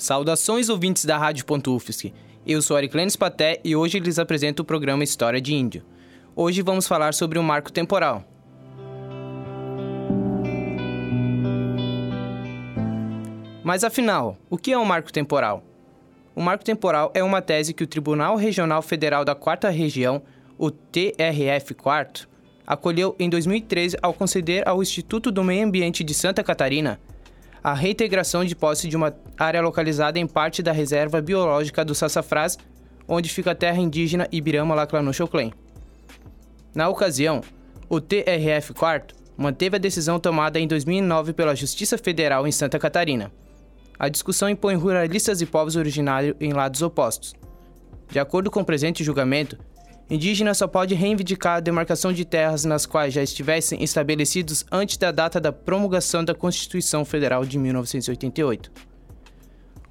[0.00, 2.14] Saudações ouvintes da Rádio UFSC.
[2.46, 5.84] Eu sou Ariclenes Paté e hoje lhes apresento o programa História de Índio.
[6.34, 8.24] Hoje vamos falar sobre o marco temporal.
[13.62, 15.62] Mas afinal, o que é um marco temporal?
[16.34, 20.22] O marco temporal é uma tese que o Tribunal Regional Federal da Quarta Região,
[20.56, 22.26] o TRF4,
[22.66, 26.98] acolheu em 2013 ao conceder ao Instituto do Meio Ambiente de Santa Catarina
[27.62, 32.58] a reintegração de posse de uma área localizada em parte da reserva biológica do Sassafrás,
[33.08, 35.52] onde fica a terra indígena Ibirama-Laclanô-Choclen.
[36.74, 37.40] Na ocasião,
[37.88, 43.32] o TRF4 manteve a decisão tomada em 2009 pela Justiça Federal em Santa Catarina.
[43.98, 47.34] A discussão impõe ruralistas e povos originários em lados opostos.
[48.08, 49.58] De acordo com o presente julgamento,
[50.10, 55.12] Indígena só pode reivindicar a demarcação de terras nas quais já estivessem estabelecidos antes da
[55.12, 58.89] data da promulgação da Constituição Federal de 1988.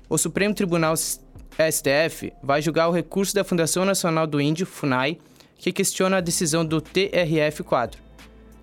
[0.10, 5.20] O Supremo Tribunal STF vai julgar o recurso da Fundação Nacional do Índio, FUNAI,
[5.58, 7.96] que questiona a decisão do TRF4.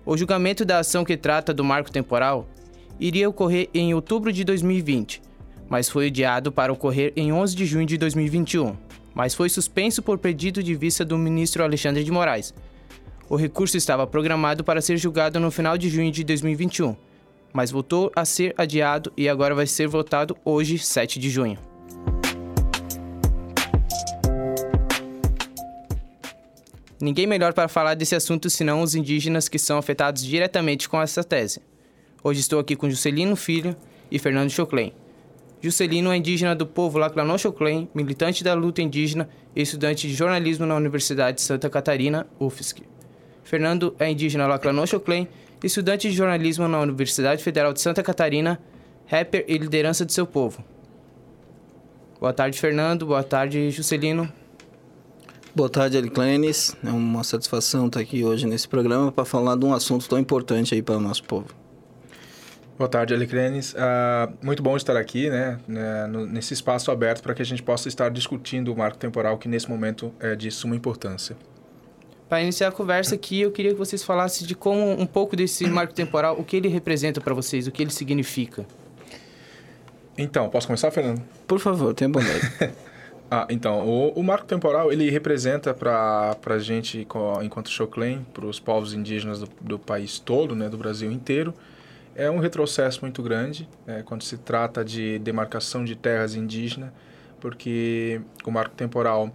[0.05, 2.47] O julgamento da ação que trata do marco temporal
[2.99, 5.21] iria ocorrer em outubro de 2020,
[5.69, 8.87] mas foi adiado para ocorrer em 11 de junho de 2021
[9.17, 12.53] mas foi suspenso por pedido de vista do ministro Alexandre de Moraes.
[13.27, 16.95] O recurso estava programado para ser julgado no final de junho de 2021,
[17.53, 21.57] mas voltou a ser adiado e agora vai ser votado hoje, 7 de junho.
[26.99, 31.23] Ninguém melhor para falar desse assunto senão os indígenas que são afetados diretamente com essa
[31.23, 31.61] tese.
[32.23, 33.75] Hoje estou aqui com Juscelino Filho
[34.09, 34.91] e Fernando Choclen.
[35.61, 40.75] Juscelino é indígena do povo Laclanochoclen, militante da luta indígena e estudante de jornalismo na
[40.75, 42.83] Universidade de Santa Catarina, UFSC.
[43.43, 45.27] Fernando é indígena Laclanochoclen,
[45.63, 48.59] estudante de jornalismo na Universidade Federal de Santa Catarina,
[49.07, 50.63] rapper e liderança de seu povo.
[52.19, 53.05] Boa tarde, Fernando.
[53.05, 54.31] Boa tarde, Juscelino.
[55.55, 56.75] Boa tarde, Aliclenes.
[56.83, 60.75] É uma satisfação estar aqui hoje nesse programa para falar de um assunto tão importante
[60.75, 61.47] aí para o nosso povo.
[62.77, 63.73] Boa tarde, Alecrenes.
[63.73, 67.87] Uh, muito bom estar aqui, né, né nesse espaço aberto para que a gente possa
[67.87, 71.35] estar discutindo o marco temporal que nesse momento é de suma importância.
[72.29, 75.65] Para iniciar a conversa aqui, eu queria que vocês falassem de como um pouco desse
[75.67, 78.65] marco temporal, o que ele representa para vocês, o que ele significa.
[80.17, 81.21] Então, posso começar, Fernando?
[81.47, 82.41] Por favor, tenha bondade.
[83.31, 87.07] ah, então, o, o, marco temporal, ele representa para a gente,
[87.43, 91.53] enquanto Choclen, para os povos indígenas do, do país todo, né, do Brasil inteiro,
[92.13, 96.89] é um retrocesso muito grande é, quando se trata de demarcação de terras indígenas,
[97.39, 99.31] porque o marco temporal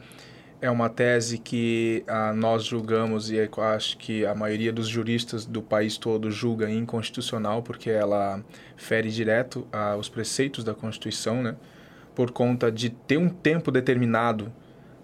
[0.62, 5.60] é uma tese que ah, nós julgamos e acho que a maioria dos juristas do
[5.60, 8.40] país todo julga inconstitucional, porque ela
[8.76, 11.56] fere direto ah, os preceitos da Constituição, né?
[12.14, 14.52] por conta de ter um tempo determinado,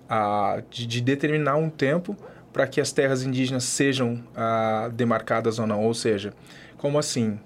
[0.09, 2.17] ah, de, de determinar um tempo
[2.53, 5.83] para que as terras indígenas sejam ah, demarcadas ou não.
[5.83, 6.33] Ou seja,
[6.77, 7.39] como assim?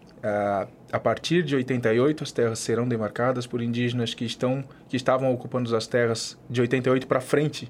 [0.93, 5.75] A partir de 88, as terras serão demarcadas por indígenas que, estão, que estavam ocupando
[5.75, 7.69] as terras de 88 para frente.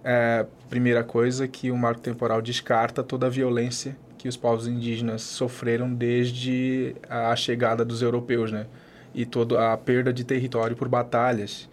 [0.00, 5.22] Uh, primeira coisa que o marco temporal descarta toda a violência que os povos indígenas
[5.22, 8.66] sofreram desde a chegada dos europeus, né?
[9.14, 11.68] E toda a perda de território por batalhas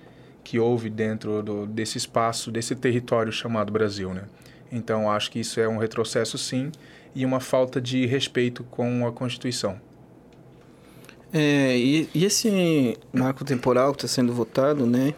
[0.46, 4.24] que houve dentro do, desse espaço, desse território chamado Brasil, né?
[4.72, 6.72] Então, acho que isso é um retrocesso, sim,
[7.14, 9.80] e uma falta de respeito com a Constituição.
[11.34, 15.14] É, e, e, esse marco temporal que está sendo votado, né,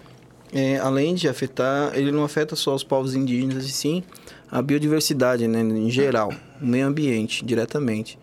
[0.51, 4.03] é, além de afetar, ele não afeta só os povos indígenas, e sim
[4.51, 8.17] a biodiversidade, né, em geral, o meio ambiente, diretamente.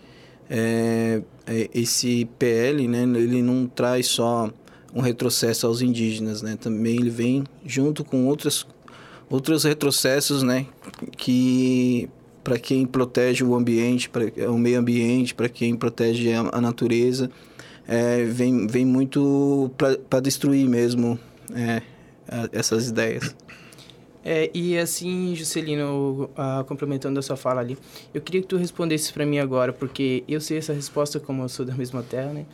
[0.50, 4.50] É, é esse PL, né, ele não traz só
[4.92, 8.66] um retrocesso aos indígenas, né, também ele vem junto com outros,
[9.31, 10.66] outros retrocessos, né,
[11.16, 12.09] que
[12.42, 17.30] para quem protege o ambiente, para o meio ambiente, para quem protege a, a natureza,
[17.86, 19.71] é, vem, vem muito
[20.09, 21.18] para destruir mesmo
[21.54, 21.83] é,
[22.53, 23.34] essas ideias.
[24.28, 27.78] É, e assim, Juscelino, uh, complementando a sua fala ali,
[28.13, 31.49] eu queria que tu respondesse para mim agora, porque eu sei essa resposta como eu
[31.49, 32.45] sou da mesma terra, né?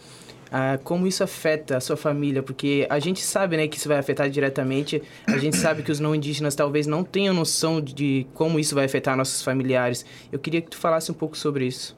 [0.48, 3.96] Uh, como isso afeta a sua família, porque a gente sabe, né, que isso vai
[3.96, 8.60] afetar diretamente, a gente sabe que os não indígenas talvez não tenham noção de como
[8.60, 10.04] isso vai afetar nossos familiares.
[10.30, 11.96] Eu queria que tu falasse um pouco sobre isso.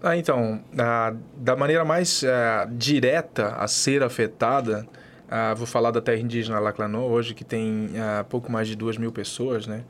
[0.00, 4.86] Ah, então, ah, da maneira mais ah, direta a ser afetada,
[5.30, 8.96] ah, vou falar da terra indígena Laclanô, hoje que tem ah, pouco mais de duas
[8.96, 9.84] mil pessoas, né?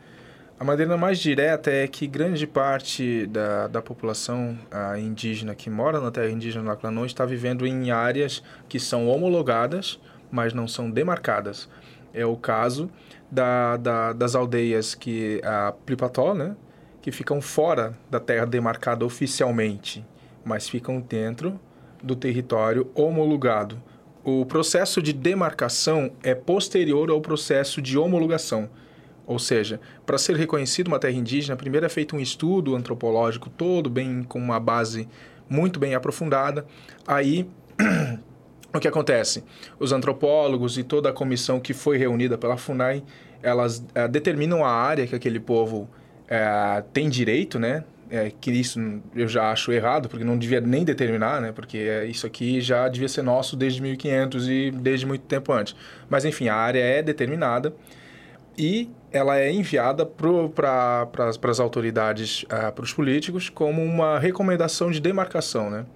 [0.59, 6.01] A maneira mais direta é que grande parte da, da população ah, indígena que mora
[6.01, 9.99] na terra indígena Laclanô está vivendo em áreas que são homologadas
[10.35, 11.69] mas não são demarcadas.
[12.13, 12.91] É o caso
[13.31, 16.57] da, da, das aldeias que a Plipató, né,
[17.01, 20.05] que ficam fora da terra demarcada oficialmente,
[20.45, 21.59] mas ficam dentro
[22.03, 23.81] do território homologado.
[24.25, 28.71] O processo de demarcação é posterior ao processo de homologação.
[29.27, 33.91] Ou seja, para ser reconhecido uma terra indígena, primeiro é feito um estudo antropológico todo
[33.91, 35.07] bem com uma base
[35.47, 36.65] muito bem aprofundada.
[37.07, 37.47] Aí
[38.75, 39.45] o que acontece?
[39.79, 43.03] Os antropólogos e toda a comissão que foi reunida pela FUNAI,
[43.43, 45.87] elas é, determinam a área que aquele povo
[46.27, 47.85] é, tem direito, né?
[48.11, 48.79] É, que isso
[49.15, 51.53] eu já acho errado, porque não devia nem determinar, né?
[51.53, 55.75] Porque isso aqui já devia ser nosso desde 1500 e desde muito tempo antes.
[56.09, 57.75] Mas enfim, a área é determinada
[58.57, 64.91] e ela é enviada para pra, as autoridades, uh, para os políticos, como uma recomendação
[64.91, 65.87] de demarcação, né?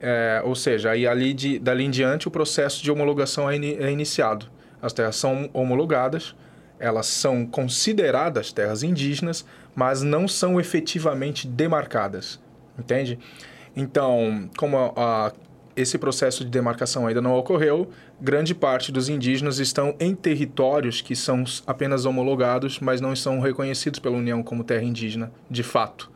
[0.00, 3.76] É, ou seja, aí ali de, dali em diante o processo de homologação é, in,
[3.78, 4.46] é iniciado.
[4.80, 6.34] As terras são homologadas,
[6.78, 9.44] elas são consideradas terras indígenas,
[9.74, 12.40] mas não são efetivamente demarcadas,
[12.78, 13.18] entende?
[13.74, 15.32] Então, como a, a,
[15.76, 17.90] esse processo de demarcação ainda não ocorreu,
[18.20, 24.00] grande parte dos indígenas estão em territórios que são apenas homologados, mas não são reconhecidos
[24.00, 26.10] pela União como terra indígena, de fato.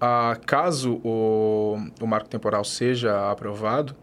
[0.00, 3.94] Ah, caso o, o marco temporal seja aprovado,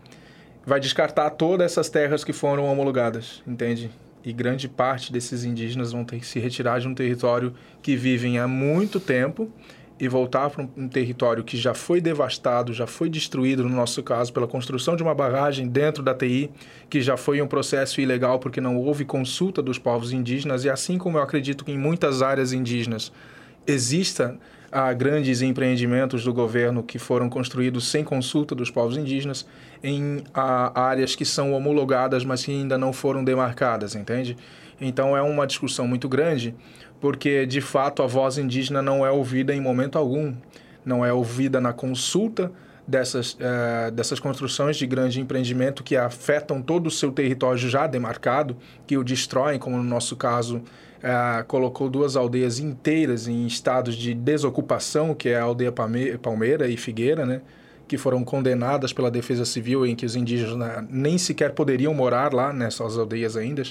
[0.65, 3.89] vai descartar todas essas terras que foram homologadas, entende?
[4.25, 8.39] E grande parte desses indígenas vão ter que se retirar de um território que vivem
[8.39, 9.51] há muito tempo
[9.99, 14.33] e voltar para um, território que já foi devastado, já foi destruído, no nosso caso,
[14.33, 16.49] pela construção de uma barragem dentro da TI,
[16.89, 20.97] que já foi um processo ilegal porque não houve consulta dos povos indígenas, e assim
[20.97, 23.11] como eu acredito que em muitas áreas indígenas
[23.65, 24.37] exista
[24.71, 29.45] a grandes empreendimentos do governo que foram construídos sem consulta dos povos indígenas
[29.83, 34.37] em a, áreas que são homologadas, mas que ainda não foram demarcadas, entende?
[34.79, 36.53] Então é uma discussão muito grande
[36.99, 40.33] porque de fato a voz indígena não é ouvida em momento algum,
[40.83, 42.51] não é ouvida na consulta
[42.87, 48.55] dessas, uh, dessas construções de grande empreendimento que afetam todo o seu território já demarcado,
[48.85, 50.61] que o destroem, como no nosso caso
[51.05, 55.71] uh, colocou duas aldeias inteiras em estados de desocupação, que é a aldeia
[56.21, 57.41] Palmeira e Figueira, né?
[57.87, 62.51] que foram condenadas pela Defesa Civil, em que os indígenas nem sequer poderiam morar lá
[62.51, 63.61] nessas aldeias ainda,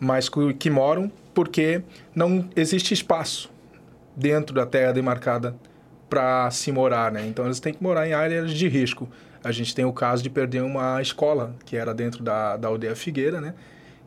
[0.00, 1.82] mas que moram porque
[2.14, 3.50] não existe espaço
[4.16, 5.54] dentro da terra demarcada
[6.08, 7.26] para se morar, né?
[7.26, 9.08] Então eles têm que morar em áreas de risco.
[9.44, 12.94] A gente tem o caso de perder uma escola que era dentro da, da aldeia
[12.94, 13.54] Figueira, né?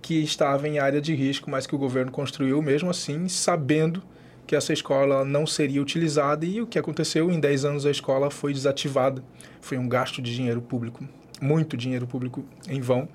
[0.01, 4.03] Que estava em área de risco, mas que o governo construiu mesmo assim, sabendo
[4.45, 8.30] que essa escola não seria utilizada e o que aconteceu em 10 anos a escola
[8.30, 9.24] foi desativada.
[9.59, 11.03] Foi um gasto de dinheiro público,
[11.42, 13.09] muito dinheiro público em vão,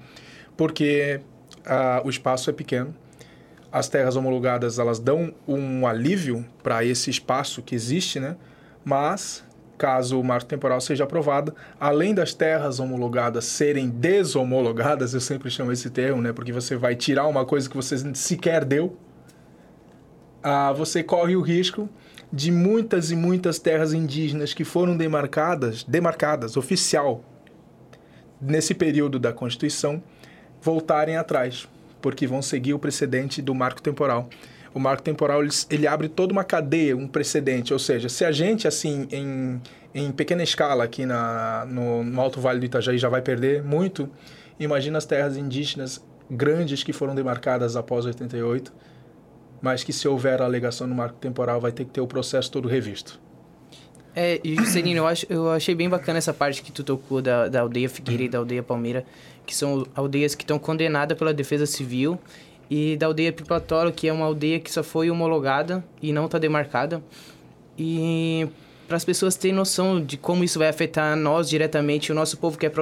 [0.56, 1.20] porque
[1.64, 2.94] ah, o espaço é pequeno
[3.72, 8.36] as terras homologadas elas dão um alívio para esse espaço que existe, né?
[8.84, 9.44] Mas
[9.80, 15.72] caso o marco temporal seja aprovado, além das terras homologadas serem deshomologadas, eu sempre chamo
[15.72, 16.34] esse termo, né?
[16.34, 18.98] Porque você vai tirar uma coisa que você sequer deu,
[20.42, 21.88] ah, você corre o risco
[22.30, 27.24] de muitas e muitas terras indígenas que foram demarcadas, demarcadas oficial
[28.38, 30.02] nesse período da Constituição,
[30.60, 31.66] voltarem atrás
[32.02, 34.28] porque vão seguir o precedente do marco temporal.
[34.72, 38.30] O marco temporal ele, ele abre toda uma cadeia, um precedente, ou seja, se a
[38.30, 39.60] gente assim em,
[39.94, 44.08] em pequena escala aqui na, no, no Alto Vale do Itajaí já vai perder muito,
[44.58, 48.72] imagina as terras indígenas grandes que foram demarcadas após 88,
[49.60, 52.68] mas que se houver alegação no marco temporal vai ter que ter o processo todo
[52.68, 53.20] revisto.
[54.14, 57.48] É, e Juscelino, eu, acho, eu achei bem bacana essa parte que tu tocou da,
[57.48, 59.04] da aldeia Figueira e da aldeia Palmeira,
[59.46, 62.18] que são aldeias que estão condenadas pela Defesa Civil,
[62.68, 66.38] e da aldeia Pipatório, que é uma aldeia que só foi homologada e não está
[66.38, 67.02] demarcada.
[67.76, 68.48] E
[68.90, 72.58] para as pessoas terem noção de como isso vai afetar nós diretamente, o nosso povo
[72.58, 72.72] que é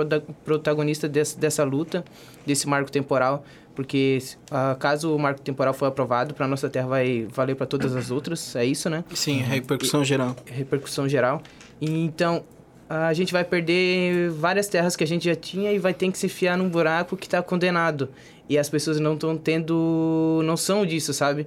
[0.43, 2.03] protagonista dessa, dessa luta,
[2.47, 4.19] desse marco temporal, porque
[4.51, 8.11] uh, caso o marco temporal for aprovado, para nossa terra vai valer para todas as
[8.11, 9.05] outras, é isso, né?
[9.13, 10.35] Sim, repercussão e, geral.
[10.47, 11.43] Repercussão geral.
[11.79, 12.43] E, então,
[12.89, 16.17] a gente vai perder várias terras que a gente já tinha e vai ter que
[16.17, 18.09] se fiar num buraco que está condenado.
[18.49, 21.47] E as pessoas não estão tendo noção disso, sabe?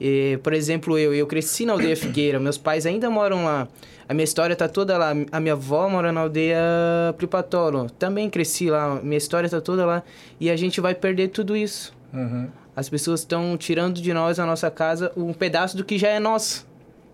[0.00, 3.68] E, por exemplo, eu, eu cresci na aldeia Figueira, meus pais ainda moram lá.
[4.08, 5.12] A minha história tá toda lá.
[5.30, 6.58] A minha avó mora na aldeia
[7.18, 7.90] Pripatolo.
[7.98, 8.98] Também cresci lá.
[9.02, 10.02] Minha história tá toda lá.
[10.40, 11.92] E a gente vai perder tudo isso.
[12.12, 12.48] Uhum.
[12.74, 16.18] As pessoas estão tirando de nós, a nossa casa, um pedaço do que já é
[16.18, 16.66] nosso.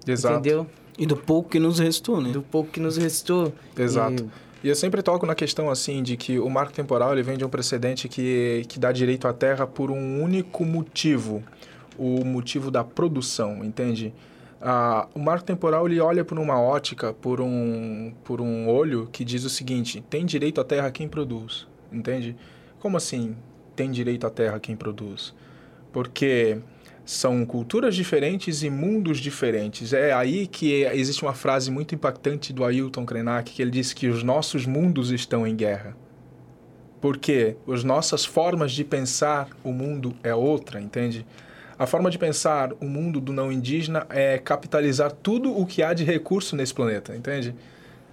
[0.07, 0.35] Exato.
[0.39, 0.67] Entendeu?
[0.97, 2.31] E do pouco que nos restou, né?
[2.31, 3.53] Do pouco que nos restou.
[3.77, 4.31] Exato.
[4.63, 7.45] E eu sempre toco na questão assim de que o marco temporal ele vem de
[7.45, 11.43] um precedente que, que dá direito à terra por um único motivo,
[11.99, 14.13] o motivo da produção, entende?
[14.61, 19.25] Ah, o marco temporal ele olha por uma ótica, por um, por um olho que
[19.25, 22.37] diz o seguinte: tem direito à terra quem produz, entende?
[22.81, 23.37] Como assim
[23.77, 25.35] tem direito à terra quem produz?
[25.93, 26.59] Porque
[27.05, 29.93] são culturas diferentes e mundos diferentes.
[29.93, 34.09] É aí que existe uma frase muito impactante do Ailton Krenak, que ele disse que
[34.09, 35.95] os nossos mundos estão em guerra.
[37.01, 41.27] Porque as nossas formas de pensar o mundo é outra, entende?
[41.79, 45.93] A forma de pensar o mundo do não indígena é capitalizar tudo o que há
[45.93, 47.55] de recurso nesse planeta, entende?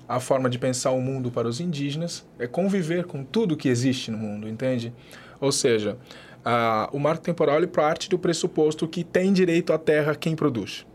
[0.08, 4.10] A forma de pensar o mundo para os indígenas é conviver com tudo que existe
[4.10, 4.94] no mundo, entende?
[5.39, 5.98] Ou seja,
[6.44, 10.86] ah, o marco temporal ele parte do pressuposto que tem direito à terra quem produz.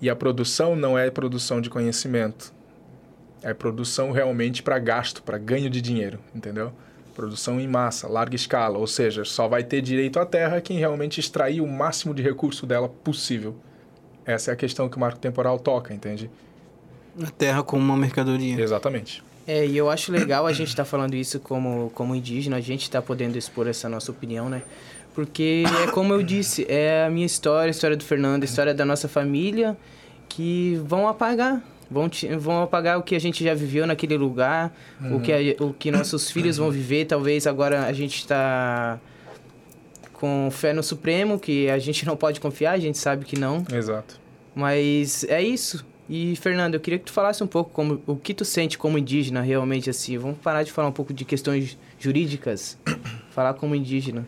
[0.00, 2.52] E a produção não é produção de conhecimento.
[3.42, 6.72] É produção realmente para gasto, para ganho de dinheiro, entendeu?
[7.20, 11.20] Produção em massa, larga escala, ou seja, só vai ter direito à terra quem realmente
[11.20, 13.54] extrair o máximo de recurso dela possível.
[14.24, 16.30] Essa é a questão que o marco temporal toca, entende?
[17.22, 18.58] A terra como uma mercadoria.
[18.58, 19.22] Exatamente.
[19.46, 22.60] É, e eu acho legal a gente estar tá falando isso como, como indígena, a
[22.62, 24.62] gente está podendo expor essa nossa opinião, né?
[25.14, 28.72] Porque é como eu disse, é a minha história, a história do Fernando, a história
[28.72, 29.76] da nossa família,
[30.26, 31.62] que vão apagar.
[31.90, 35.16] Vão, vão apagar o que a gente já viveu naquele lugar, uhum.
[35.16, 37.06] o, que a, o que nossos filhos vão viver.
[37.06, 39.00] Talvez agora a gente está
[40.12, 43.64] com fé no Supremo, que a gente não pode confiar, a gente sabe que não.
[43.72, 44.20] Exato.
[44.54, 45.84] Mas é isso.
[46.08, 48.98] E, Fernando, eu queria que tu falasse um pouco como, o que tu sente como
[48.98, 50.18] indígena realmente, assim.
[50.18, 52.76] Vamos parar de falar um pouco de questões jurídicas,
[53.30, 54.26] falar como indígena.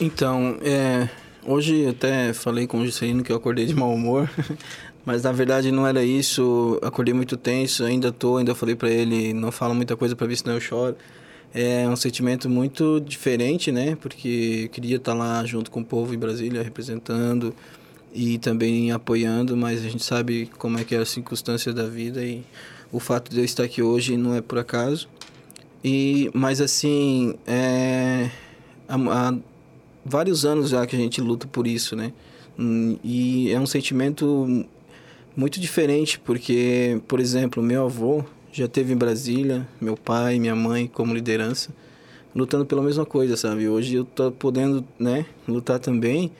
[0.00, 1.08] Então, é,
[1.44, 4.30] hoje até falei com o Juscelino que eu acordei de mau humor,
[5.04, 6.78] mas na verdade não era isso.
[6.82, 10.36] Acordei muito tenso, ainda tô, ainda falei para ele, não fala muita coisa para ver
[10.36, 10.96] se não eu choro.
[11.54, 13.96] É um sentimento muito diferente, né?
[14.00, 17.54] Porque queria estar lá junto com o povo em Brasília, representando,
[18.14, 22.22] e também apoiando, mas a gente sabe como é que é a circunstância da vida
[22.24, 22.42] e
[22.90, 25.08] o fato de eu estar aqui hoje não é por acaso.
[25.84, 28.30] E mas assim, é,
[28.88, 29.34] há, há
[30.04, 32.12] vários anos já que a gente luta por isso, né?
[33.02, 34.66] E é um sentimento
[35.36, 40.86] muito diferente, porque, por exemplo, meu avô já teve em Brasília, meu pai, minha mãe
[40.86, 41.70] como liderança,
[42.34, 43.68] lutando pela mesma coisa, sabe?
[43.68, 46.30] Hoje eu tô podendo, né, lutar também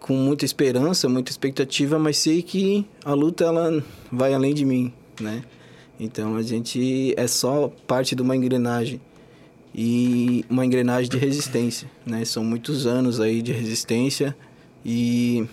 [0.00, 4.92] com muita esperança, muita expectativa, mas sei que a luta ela vai além de mim,
[5.20, 5.42] né?
[5.98, 9.00] Então a gente é só parte de uma engrenagem
[9.74, 12.24] e uma engrenagem de resistência, né?
[12.24, 14.36] São muitos anos aí de resistência
[14.84, 15.46] e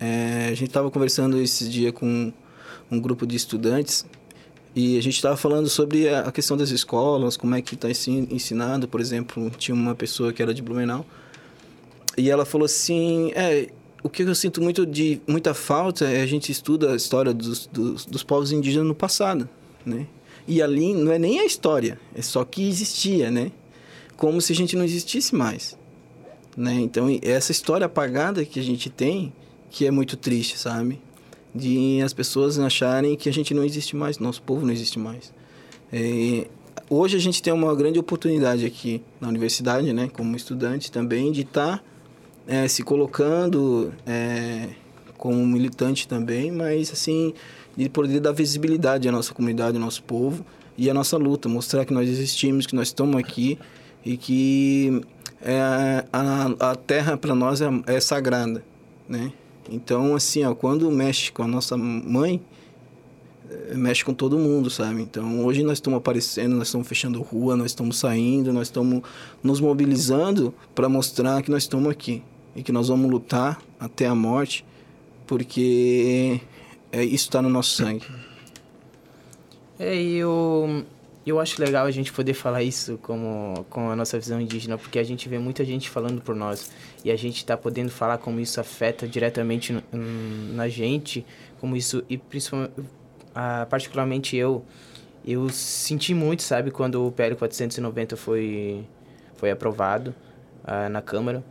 [0.00, 2.32] é, a gente estava conversando esse dia com
[2.90, 4.06] um grupo de estudantes
[4.74, 8.86] e a gente estava falando sobre a questão das escolas, como é que está ensinado,
[8.86, 11.04] por exemplo, tinha uma pessoa que era de Blumenau
[12.16, 13.68] e ela falou assim, é,
[14.02, 17.66] o que eu sinto muito de muita falta é a gente estuda a história dos,
[17.66, 19.48] dos, dos, povos indígenas no passado,
[19.84, 20.06] né?
[20.46, 23.52] E ali não é nem a história, é só que existia, né?
[24.16, 25.76] Como se a gente não existisse mais,
[26.56, 26.74] né?
[26.74, 29.32] Então, essa história apagada que a gente tem,
[29.70, 31.00] que é muito triste, sabe?
[31.54, 35.32] De as pessoas acharem que a gente não existe mais, nosso povo não existe mais.
[35.92, 36.46] É,
[36.88, 40.08] hoje a gente tem uma grande oportunidade aqui na universidade, né?
[40.12, 41.78] Como estudante também, de estar...
[41.78, 41.84] Tá
[42.48, 44.70] é, se colocando é,
[45.18, 47.34] como militante também, mas assim,
[47.76, 50.44] de poder dar visibilidade à nossa comunidade, ao nosso povo
[50.76, 53.58] e à nossa luta, mostrar que nós existimos, que nós estamos aqui
[54.02, 55.02] e que
[55.42, 55.60] é,
[56.10, 58.64] a, a terra para nós é, é, sagrada,
[59.06, 59.30] né?
[59.68, 62.40] Então, assim, ó, quando mexe com a nossa mãe,
[63.50, 65.02] é, mexe com todo mundo, sabe?
[65.02, 69.02] Então, hoje nós estamos aparecendo, nós estamos fechando rua, nós estamos saindo, nós estamos
[69.42, 72.22] nos mobilizando para mostrar que nós estamos aqui
[72.54, 74.64] e que nós vamos lutar até a morte,
[75.26, 76.40] porque
[76.90, 78.06] é, isso está no nosso sangue.
[79.78, 80.84] É, e eu,
[81.28, 84.98] eu acho legal a gente poder falar isso como, com a nossa visão indígena, porque
[84.98, 86.70] a gente vê muita gente falando por nós
[87.04, 89.82] e a gente está podendo falar como isso afeta diretamente no,
[90.54, 91.24] na gente,
[91.60, 92.72] como isso, e principalmente,
[93.34, 94.64] ah, particularmente eu,
[95.26, 98.84] eu senti muito, sabe, quando o PL 490 foi,
[99.36, 100.14] foi aprovado
[100.64, 101.42] ah, na Câmara.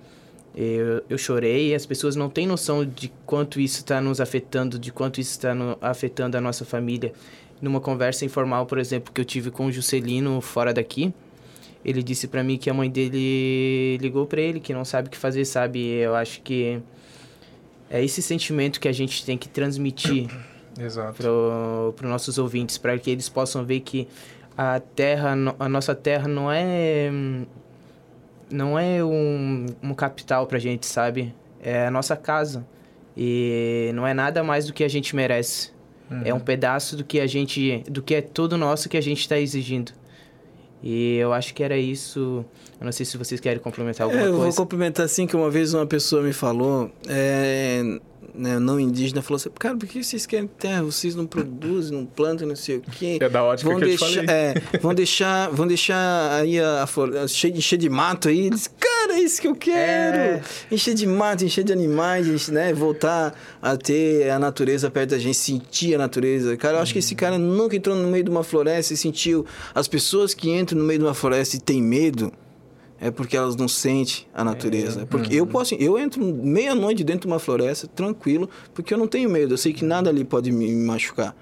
[0.55, 4.79] Eu, eu chorei e as pessoas não têm noção de quanto isso está nos afetando,
[4.79, 7.13] de quanto isso está afetando a nossa família.
[7.61, 11.13] Numa conversa informal, por exemplo, que eu tive com o Juscelino fora daqui,
[11.83, 15.11] ele disse para mim que a mãe dele ligou para ele, que não sabe o
[15.11, 15.79] que fazer, sabe?
[15.79, 16.79] Eu acho que
[17.89, 20.27] é esse sentimento que a gente tem que transmitir
[21.15, 24.07] para os nossos ouvintes, para que eles possam ver que
[24.57, 27.09] a terra, a nossa terra não é
[28.49, 31.33] não é um, um capital pra gente, sabe?
[31.61, 32.65] É a nossa casa.
[33.15, 35.71] E não é nada mais do que a gente merece.
[36.23, 39.19] É um pedaço do que a gente, do que é tudo nosso que a gente
[39.19, 39.91] está exigindo.
[40.83, 42.45] E eu acho que era isso.
[42.79, 44.57] Eu não sei se vocês querem complementar alguma É, eu vou coisa.
[44.57, 47.81] complementar assim que uma vez uma pessoa me falou, é,
[48.35, 50.83] né, não indígena, falou assim, cara, por que vocês querem terra?
[50.83, 53.17] Vocês não produzem, não plantam, não sei o quê.
[53.19, 54.29] É da ótica vão que eu te deixar, falei.
[54.29, 58.45] é, vão deixar, vão deixar aí a, a flor- cheio, de, cheio de mato aí.
[58.45, 60.17] Eles, cara, é isso que eu quero.
[60.17, 60.41] É.
[60.71, 62.73] Encher de mato, encher de animais, encher, né?
[62.73, 66.55] Voltar a ter a natureza perto da gente, sentir a natureza.
[66.57, 69.45] Cara, eu acho que esse cara nunca entrou no meio de uma floresta e sentiu.
[69.73, 72.31] As pessoas que entram no meio de uma floresta e têm medo.
[72.99, 75.05] É porque elas não sentem a natureza.
[75.05, 79.29] Porque eu posso, eu entro meia-noite dentro de uma floresta, tranquilo, porque eu não tenho
[79.29, 79.53] medo.
[79.53, 81.35] Eu sei que nada ali pode me machucar.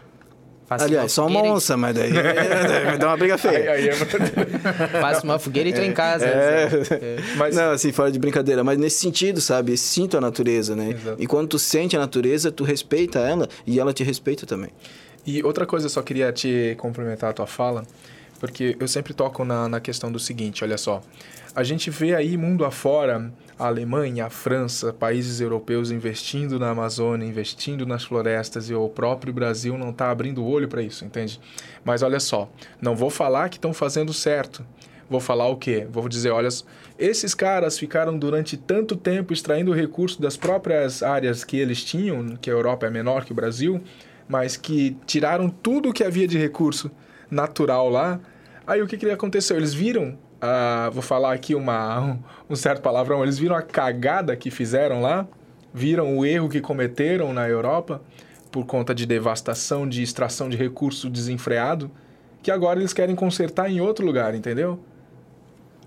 [0.68, 2.12] Faça Aliás, só uma e- onça, mas daí
[2.84, 3.72] vai dar uma briga Aí, feia.
[3.72, 3.94] aí é...
[5.00, 6.26] Faça uma fogueira e tô em casa.
[6.26, 6.70] É.
[6.92, 7.18] É.
[7.38, 9.78] Mas- Não, assim, fora de brincadeira, mas nesse sentido, sabe?
[9.78, 10.92] Sinto a natureza, né?
[10.92, 11.22] Exato.
[11.22, 14.70] E quando tu sente a natureza, tu respeita ela e ela te respeita também.
[15.26, 17.84] E outra coisa, eu só queria te complementar a tua fala,
[18.40, 21.02] porque eu sempre toco na, na questão do seguinte, olha só.
[21.56, 27.26] A gente vê aí mundo afora, a Alemanha, a França, países europeus investindo na Amazônia,
[27.26, 31.40] investindo nas florestas, e o próprio Brasil não está abrindo o olho para isso, entende?
[31.84, 32.50] Mas olha só,
[32.82, 34.66] não vou falar que estão fazendo certo.
[35.10, 35.88] Vou falar o quê?
[35.90, 36.50] Vou dizer, olha,
[36.98, 42.50] esses caras ficaram durante tanto tempo extraindo recursos das próprias áreas que eles tinham, que
[42.50, 43.82] a Europa é menor que o Brasil,
[44.28, 46.92] mas que tiraram tudo que havia de recurso
[47.30, 48.20] natural lá.
[48.66, 49.58] Aí o que, que aconteceu?
[49.58, 52.20] Eles viram, ah, vou falar aqui uma, um,
[52.52, 55.28] um certo palavrão, eles viram a cagada que fizeram lá,
[55.74, 58.02] viram o erro que cometeram na Europa
[58.52, 61.92] por conta de devastação, de extração de recurso desenfreado,
[62.42, 64.80] que agora eles querem consertar em outro lugar, entendeu?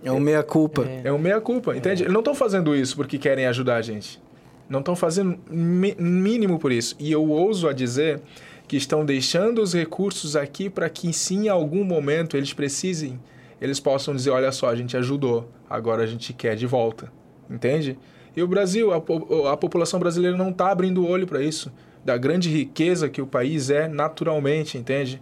[0.03, 0.87] É uma meia-culpa.
[1.03, 2.03] É um meia-culpa, entende?
[2.03, 4.21] Eles não estão fazendo isso porque querem ajudar a gente.
[4.69, 6.95] Não estão fazendo mínimo por isso.
[6.99, 8.21] E eu ouso a dizer
[8.69, 13.19] que estão deixando os recursos aqui para que, se em algum momento eles precisem,
[13.61, 17.11] eles possam dizer: olha só, a gente ajudou, agora a gente quer de volta.
[17.51, 17.99] Entende?
[18.37, 18.99] E o Brasil, a,
[19.53, 21.73] a população brasileira não está abrindo o olho para isso.
[22.05, 25.21] Da grande riqueza que o país é naturalmente, entende?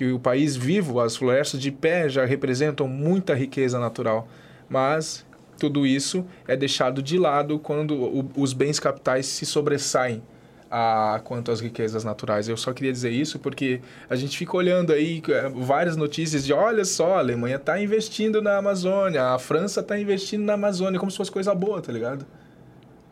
[0.00, 4.26] que o país vivo, as florestas de pé já representam muita riqueza natural,
[4.66, 5.26] mas
[5.58, 10.22] tudo isso é deixado de lado quando os bens capitais se sobressaem
[10.70, 12.48] a quanto às riquezas naturais.
[12.48, 16.52] Eu só queria dizer isso porque a gente fica olhando aí eh, várias notícias de
[16.52, 21.10] olha só, a Alemanha está investindo na Amazônia, a França está investindo na Amazônia, como
[21.10, 22.24] se fosse coisa boa, tá ligado?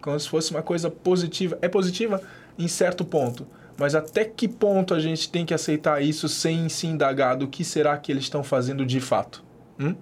[0.00, 1.58] Como se fosse uma coisa positiva.
[1.60, 2.22] É positiva
[2.56, 6.86] em certo ponto, mas até que ponto a gente tem que aceitar isso sem se
[6.86, 9.44] indagar do que será que eles estão fazendo de fato?
[9.80, 9.94] Hum?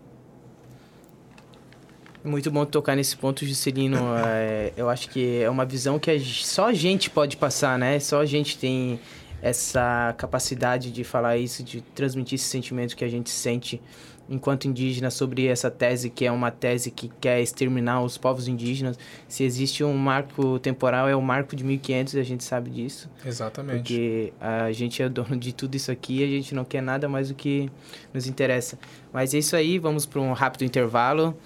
[2.26, 3.96] Muito bom tocar nesse ponto, Juscelino.
[4.26, 7.98] É, eu acho que é uma visão que só a gente pode passar, né?
[8.00, 8.98] Só a gente tem
[9.40, 13.80] essa capacidade de falar isso, de transmitir esse sentimento que a gente sente
[14.28, 18.98] enquanto indígena sobre essa tese que é uma tese que quer exterminar os povos indígenas.
[19.28, 23.08] Se existe um marco temporal, é o marco de 1500 e a gente sabe disso.
[23.24, 23.76] Exatamente.
[23.76, 27.28] Porque a gente é dono de tudo isso aqui a gente não quer nada mais
[27.28, 27.70] do que
[28.12, 28.78] nos interessa.
[29.12, 31.36] Mas é isso aí, vamos para um rápido intervalo.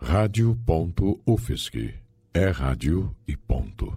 [0.00, 1.94] Rádio.UFSC.
[2.32, 3.93] É rádio e ponto.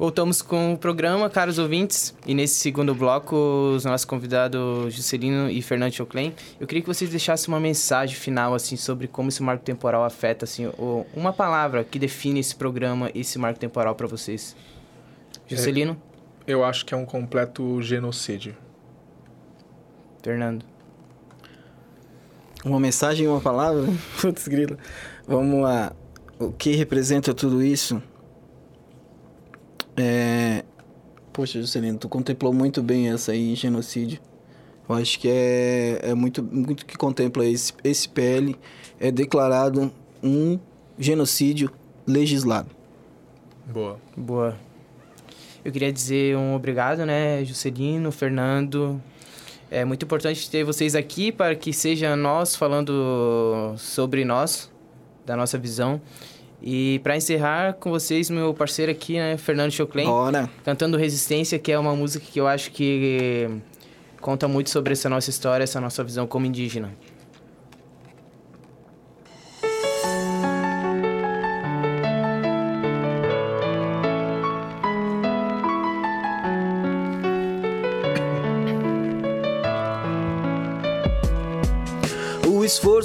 [0.00, 2.14] Voltamos com o programa, caros ouvintes.
[2.24, 3.36] E nesse segundo bloco,
[3.76, 6.34] os nossos convidados Juscelino e Fernando Choclen.
[6.58, 10.46] Eu queria que vocês deixassem uma mensagem final assim sobre como esse marco temporal afeta
[10.46, 10.72] assim,
[11.14, 14.56] uma palavra que define esse programa, esse marco temporal para vocês.
[15.46, 16.00] Juscelino,
[16.46, 18.56] Eu acho que é um completo genocídio.
[20.22, 20.64] Fernando.
[22.64, 23.84] Uma mensagem e uma palavra?
[24.18, 24.78] Putz, grilo.
[25.28, 25.92] Vamos lá.
[26.38, 28.02] O que representa tudo isso?
[30.00, 30.64] É
[31.32, 34.20] Poxa, Juscelino, tu contemplou muito bem essa aí, genocídio.
[34.88, 38.56] Eu acho que é, é muito, muito que contempla esse, esse PL.
[38.98, 40.58] É declarado um
[40.98, 41.70] genocídio
[42.06, 42.68] legislado.
[43.64, 44.00] Boa.
[44.16, 44.56] Boa.
[45.64, 49.00] Eu queria dizer um obrigado, né, Juscelino, Fernando.
[49.70, 54.68] É muito importante ter vocês aqui para que seja nós falando sobre nós,
[55.24, 56.00] da nossa visão.
[56.62, 61.72] E para encerrar com vocês, meu parceiro aqui, né, Fernando Choclen, Ora, cantando Resistência, que
[61.72, 63.48] é uma música que eu acho que
[64.20, 66.92] conta muito sobre essa nossa história, essa nossa visão como indígena.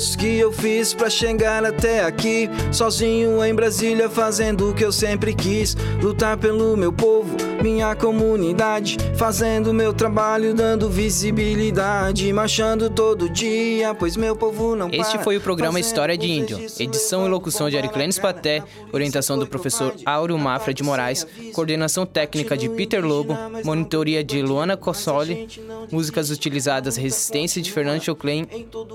[0.05, 4.85] O esforço que eu fiz pra chegar até aqui, sozinho em Brasília, fazendo o que
[4.85, 12.87] eu sempre quis, lutar pelo meu povo, minha comunidade, fazendo meu trabalho, dando visibilidade, marchando
[12.87, 17.25] todo dia, pois meu povo não Este para, foi o programa História de Índio, edição
[17.25, 18.61] e locução de Ariclenes Paté,
[18.93, 24.77] orientação do professor Áureo Mafra de Moraes, coordenação técnica de Peter Lobo, monitoria de Luana
[24.77, 25.47] Cossoli,
[25.91, 28.47] músicas utilizadas Resistência de Fernando Choclen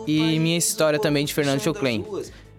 [0.07, 2.05] e Minha História também de Fernando Choclen.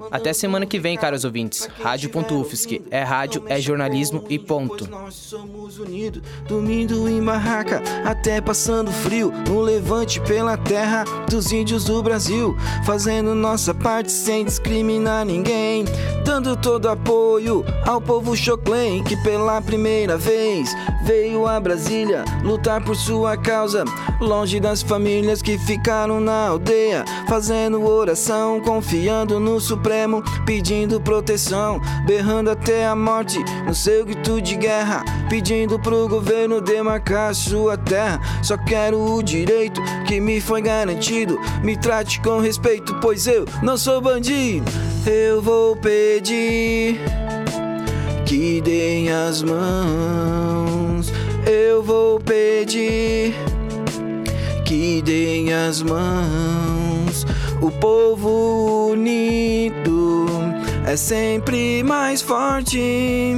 [0.10, 1.68] Até semana que vem, caros ouvintes.
[1.82, 2.82] Rádio.UFSC.
[2.90, 4.90] É rádio, é jornalismo e ponto.
[4.90, 11.86] Nós somos unidos, dormindo em barraca, até passando frio, no levante pela terra dos índios
[11.86, 15.86] do Brasil, fazendo nossa parte sem discriminar ninguém,
[16.26, 22.96] dando todo apoio ao povo Choclen, que pela primeira vez veio a Brasília lutar por
[22.96, 23.84] sua causa,
[24.20, 29.60] longe das famílias que ficaram na aldeia, fazendo oração, confiando no
[29.92, 36.62] Supremo, pedindo proteção, berrando até a morte no seu grito de guerra, pedindo pro governo
[36.62, 38.22] demarcar sua terra.
[38.42, 43.76] Só quero o direito que me foi garantido, me trate com respeito, pois eu não
[43.76, 44.72] sou bandido.
[45.06, 47.02] Eu vou pedir
[48.26, 51.12] que deem as mãos.
[51.46, 53.36] Eu vou pedir
[54.72, 57.26] que deem as mãos.
[57.62, 60.28] O povo unido
[60.88, 63.36] é sempre mais forte.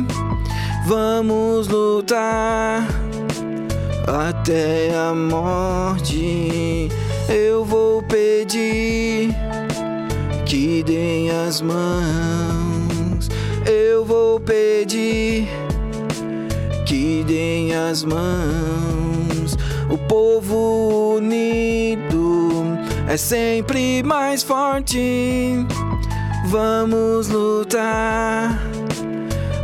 [0.86, 2.88] Vamos lutar
[4.06, 6.90] até a morte.
[7.28, 9.36] Eu vou pedir
[10.46, 13.28] que deem as mãos.
[13.66, 15.48] Eu vou pedir
[16.86, 19.33] que deem as mãos.
[19.94, 22.64] O povo unido
[23.08, 25.68] é sempre mais forte.
[26.48, 28.60] Vamos lutar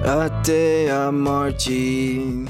[0.06, 2.46] até a morte.